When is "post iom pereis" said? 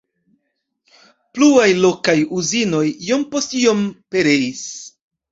3.35-4.63